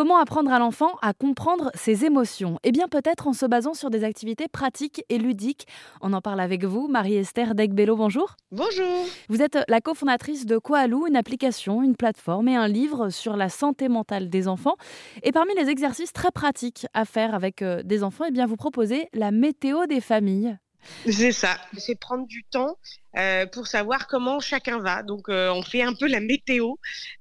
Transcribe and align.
comment 0.00 0.16
apprendre 0.16 0.50
à 0.50 0.58
l'enfant 0.58 0.96
à 1.02 1.12
comprendre 1.12 1.70
ses 1.74 2.06
émotions? 2.06 2.58
Eh 2.62 2.72
bien 2.72 2.88
peut-être 2.88 3.26
en 3.26 3.34
se 3.34 3.44
basant 3.44 3.74
sur 3.74 3.90
des 3.90 4.02
activités 4.02 4.48
pratiques 4.48 5.04
et 5.10 5.18
ludiques. 5.18 5.66
On 6.00 6.14
en 6.14 6.22
parle 6.22 6.40
avec 6.40 6.64
vous, 6.64 6.88
Marie-Esther 6.88 7.54
Degbello, 7.54 7.96
bonjour. 7.96 8.36
Bonjour. 8.50 9.04
Vous 9.28 9.42
êtes 9.42 9.58
la 9.68 9.82
cofondatrice 9.82 10.46
de 10.46 10.56
Koalou, 10.56 11.06
une 11.06 11.16
application, 11.16 11.82
une 11.82 11.96
plateforme 11.96 12.48
et 12.48 12.56
un 12.56 12.66
livre 12.66 13.10
sur 13.10 13.36
la 13.36 13.50
santé 13.50 13.90
mentale 13.90 14.30
des 14.30 14.48
enfants. 14.48 14.76
Et 15.22 15.32
parmi 15.32 15.54
les 15.54 15.68
exercices 15.68 16.14
très 16.14 16.30
pratiques 16.30 16.86
à 16.94 17.04
faire 17.04 17.34
avec 17.34 17.60
euh, 17.60 17.82
des 17.82 18.02
enfants, 18.02 18.24
eh 18.26 18.30
bien 18.30 18.46
vous 18.46 18.56
proposez 18.56 19.10
la 19.12 19.30
météo 19.30 19.84
des 19.84 20.00
familles. 20.00 20.56
C'est 21.04 21.32
ça, 21.32 21.58
c'est 21.76 22.00
prendre 22.00 22.26
du 22.26 22.42
temps 22.44 22.78
euh, 23.16 23.46
pour 23.46 23.66
savoir 23.66 24.06
comment 24.06 24.40
chacun 24.40 24.78
va. 24.78 25.02
Donc 25.02 25.28
euh, 25.28 25.50
on 25.52 25.62
fait 25.62 25.82
un 25.82 25.94
peu 25.94 26.06
la 26.06 26.20
météo. 26.20 26.74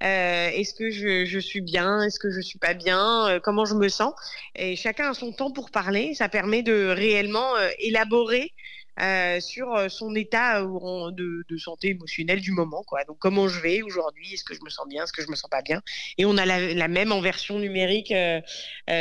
Euh, 0.03 0.49
est-ce 0.49 0.73
que 0.73 0.89
je, 0.89 1.39
suis 1.39 1.61
bien 1.61 2.03
Est-ce 2.03 2.19
que 2.19 2.31
je 2.31 2.41
suis 2.41 2.59
pas 2.59 2.73
bien 2.73 3.39
Comment 3.43 3.65
je 3.65 3.75
me 3.75 3.89
sens 3.89 4.13
Et 4.55 4.75
chacun 4.75 5.11
a 5.11 5.13
son 5.13 5.31
temps 5.31 5.51
pour 5.51 5.71
parler. 5.71 6.13
Ça 6.13 6.29
permet 6.29 6.63
de 6.63 6.87
réellement 6.87 7.53
élaborer 7.79 8.53
euh, 9.01 9.39
sur 9.39 9.73
euh, 9.75 9.87
son 9.87 10.13
état 10.13 10.61
euh, 10.61 11.11
de, 11.11 11.57
santé 11.57 11.89
émotionnelle 11.89 12.41
du 12.41 12.51
moment. 12.51 12.83
Quoi. 12.83 13.03
Donc 13.05 13.17
comment 13.19 13.47
je 13.47 13.61
vais 13.61 13.81
aujourd'hui, 13.81 14.33
est-ce 14.33 14.43
que 14.43 14.53
je 14.53 14.59
me 14.61 14.69
sens 14.69 14.87
bien, 14.89 15.03
est-ce 15.03 15.13
que 15.13 15.21
je 15.21 15.29
me 15.29 15.35
sens 15.35 15.49
pas 15.49 15.61
bien. 15.61 15.81
Et 16.17 16.25
on 16.25 16.37
a 16.37 16.45
la, 16.45 16.87
même 16.87 17.11
en 17.11 17.21
version 17.21 17.59
numérique 17.59 18.13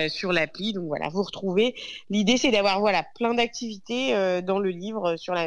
sur 0.08 0.32
l'appli. 0.32 0.72
Donc 0.72 0.84
voilà, 0.86 1.08
vous 1.08 1.22
retrouvez. 1.22 1.74
L'idée 2.10 2.36
c'est 2.36 2.50
d'avoir 2.50 2.80
voilà 2.80 3.04
plein 3.16 3.34
d'activités 3.34 4.12
dans 4.42 4.58
le 4.58 4.70
livre 4.70 5.16
sur 5.16 5.34
la, 5.34 5.46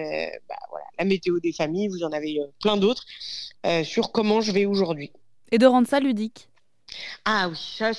bah, 0.49 0.55
la 1.02 1.05
météo 1.05 1.40
des 1.40 1.54
familles. 1.54 1.88
Vous 1.88 2.04
en 2.04 2.12
avez 2.12 2.40
plein 2.62 2.78
d'autres 2.78 3.05
sur 3.84 4.12
comment 4.12 4.41
je 4.41 4.52
vais 4.52 4.66
aujourd'hui. 4.66 5.12
Et 5.52 5.58
de 5.58 5.66
rendre 5.66 5.88
ça 5.88 6.00
ludique. 6.00 6.48
Ah 7.26 7.50
oui, 7.50 7.58
ça, 7.77 7.91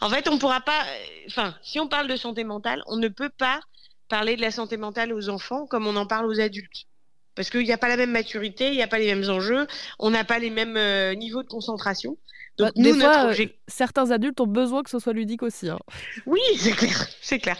en 0.00 0.08
fait, 0.08 0.28
on 0.28 0.38
pourra 0.38 0.60
pas. 0.60 0.84
Enfin, 1.26 1.54
si 1.62 1.80
on 1.80 1.88
parle 1.88 2.08
de 2.08 2.16
santé 2.16 2.44
mentale, 2.44 2.82
on 2.86 2.96
ne 2.96 3.08
peut 3.08 3.30
pas 3.30 3.60
parler 4.08 4.36
de 4.36 4.40
la 4.40 4.50
santé 4.50 4.76
mentale 4.76 5.12
aux 5.12 5.28
enfants 5.28 5.66
comme 5.66 5.86
on 5.86 5.96
en 5.96 6.06
parle 6.06 6.26
aux 6.26 6.40
adultes. 6.40 6.86
Parce 7.34 7.50
qu'il 7.50 7.62
n'y 7.62 7.72
a 7.72 7.78
pas 7.78 7.88
la 7.88 7.96
même 7.96 8.10
maturité, 8.10 8.68
il 8.68 8.74
n'y 8.74 8.82
a 8.82 8.88
pas 8.88 8.98
les 8.98 9.14
mêmes 9.14 9.30
enjeux, 9.30 9.68
on 10.00 10.10
n'a 10.10 10.24
pas 10.24 10.40
les 10.40 10.50
mêmes 10.50 10.76
euh, 10.76 11.14
niveaux 11.14 11.44
de 11.44 11.48
concentration. 11.48 12.18
Donc, 12.56 12.68
bah, 12.68 12.72
nous, 12.74 12.92
des 12.94 12.98
fois, 12.98 13.26
euh, 13.26 13.46
certains 13.68 14.10
adultes 14.10 14.40
ont 14.40 14.48
besoin 14.48 14.82
que 14.82 14.90
ce 14.90 14.98
soit 14.98 15.12
ludique 15.12 15.44
aussi. 15.44 15.68
Hein. 15.68 15.78
Oui, 16.26 16.40
c'est 16.58 16.72
clair, 16.72 17.06
c'est 17.20 17.38
clair. 17.38 17.56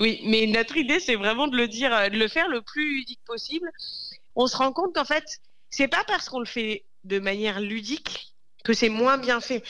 Oui, 0.00 0.20
mais 0.26 0.46
notre 0.46 0.76
idée, 0.76 0.98
c'est 0.98 1.14
vraiment 1.14 1.46
de 1.46 1.56
le 1.56 1.68
dire, 1.68 1.94
euh, 1.94 2.08
de 2.08 2.18
le 2.18 2.26
faire 2.26 2.48
le 2.48 2.60
plus 2.60 2.98
ludique 2.98 3.20
possible. 3.24 3.70
On 4.36 4.46
se 4.46 4.56
rend 4.56 4.72
compte 4.72 4.94
qu'en 4.94 5.04
fait, 5.04 5.24
c'est 5.70 5.88
pas 5.88 6.04
parce 6.06 6.28
qu'on 6.28 6.40
le 6.40 6.46
fait 6.46 6.84
de 7.04 7.18
manière 7.18 7.60
ludique 7.60 8.34
que 8.64 8.72
c'est 8.72 8.88
moins 8.88 9.18
bien 9.18 9.40
fait. 9.40 9.62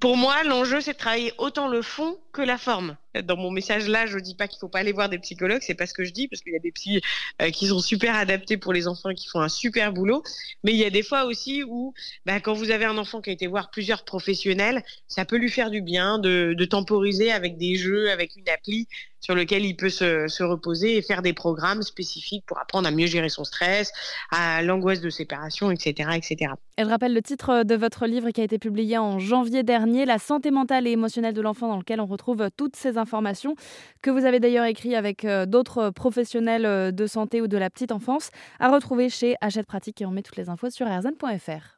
Pour 0.00 0.16
moi, 0.16 0.42
l'enjeu, 0.44 0.80
c'est 0.80 0.94
de 0.94 0.98
travailler 0.98 1.32
autant 1.38 1.68
le 1.68 1.82
fond 1.82 2.18
la 2.42 2.58
forme. 2.58 2.96
Dans 3.24 3.36
mon 3.36 3.50
message 3.50 3.88
là, 3.88 4.06
je 4.06 4.18
dis 4.18 4.34
pas 4.34 4.48
qu'il 4.48 4.58
faut 4.58 4.68
pas 4.68 4.80
aller 4.80 4.92
voir 4.92 5.08
des 5.08 5.18
psychologues, 5.18 5.62
c'est 5.62 5.74
pas 5.74 5.86
ce 5.86 5.94
que 5.94 6.04
je 6.04 6.12
dis, 6.12 6.28
parce 6.28 6.42
qu'il 6.42 6.52
y 6.52 6.56
a 6.56 6.60
des 6.60 6.72
psys 6.72 7.00
euh, 7.42 7.50
qui 7.50 7.68
sont 7.68 7.80
super 7.80 8.14
adaptés 8.14 8.56
pour 8.56 8.72
les 8.72 8.86
enfants 8.86 9.10
et 9.10 9.14
qui 9.14 9.28
font 9.28 9.40
un 9.40 9.48
super 9.48 9.92
boulot. 9.92 10.22
Mais 10.64 10.72
il 10.72 10.78
y 10.78 10.84
a 10.84 10.90
des 10.90 11.02
fois 11.02 11.24
aussi 11.24 11.62
où, 11.64 11.94
bah, 12.26 12.40
quand 12.40 12.54
vous 12.54 12.70
avez 12.70 12.84
un 12.84 12.98
enfant 12.98 13.20
qui 13.20 13.30
a 13.30 13.32
été 13.32 13.46
voir 13.46 13.70
plusieurs 13.70 14.04
professionnels, 14.04 14.84
ça 15.06 15.24
peut 15.24 15.36
lui 15.36 15.50
faire 15.50 15.70
du 15.70 15.80
bien 15.80 16.18
de, 16.18 16.54
temporiser 16.68 17.32
avec 17.32 17.56
des 17.56 17.76
jeux, 17.76 18.10
avec 18.10 18.36
une 18.36 18.48
appli 18.48 18.86
sur 19.20 19.34
lequel 19.34 19.64
il 19.64 19.74
peut 19.74 19.88
se, 19.88 20.28
se, 20.28 20.42
reposer 20.42 20.96
et 20.96 21.02
faire 21.02 21.22
des 21.22 21.32
programmes 21.32 21.82
spécifiques 21.82 22.44
pour 22.46 22.58
apprendre 22.58 22.86
à 22.86 22.90
mieux 22.90 23.06
gérer 23.06 23.30
son 23.30 23.42
stress, 23.42 23.92
à 24.30 24.62
l'angoisse 24.62 25.00
de 25.00 25.10
séparation, 25.10 25.70
etc., 25.70 26.10
etc. 26.14 26.52
Et 26.76 26.84
je 26.84 26.88
rappelle 26.88 27.14
le 27.14 27.22
titre 27.22 27.64
de 27.64 27.74
votre 27.74 28.06
livre 28.06 28.30
qui 28.30 28.40
a 28.40 28.44
été 28.44 28.58
publié 28.58 28.98
en 28.98 29.18
janvier 29.18 29.62
dernier, 29.64 30.04
La 30.06 30.18
santé 30.18 30.50
mentale 30.50 30.86
et 30.86 30.92
émotionnelle 30.92 31.34
de 31.34 31.40
l'enfant, 31.40 31.68
dans 31.68 31.78
lequel 31.78 32.00
on 32.00 32.06
retrouve 32.06 32.27
toutes 32.56 32.76
ces 32.76 32.98
informations 32.98 33.54
que 34.02 34.10
vous 34.10 34.24
avez 34.24 34.40
d'ailleurs 34.40 34.64
écrit 34.64 34.94
avec 34.94 35.24
euh, 35.24 35.46
d'autres 35.46 35.90
professionnels 35.90 36.66
euh, 36.66 36.90
de 36.90 37.06
santé 37.06 37.40
ou 37.40 37.48
de 37.48 37.56
la 37.56 37.70
petite 37.70 37.92
enfance, 37.92 38.30
à 38.58 38.68
retrouver 38.68 39.08
chez 39.08 39.36
Hachette 39.40 39.66
Pratique 39.66 40.00
et 40.00 40.06
on 40.06 40.10
met 40.10 40.22
toutes 40.22 40.36
les 40.36 40.48
infos 40.48 40.70
sur 40.70 40.86
rzn.fr. 40.86 41.77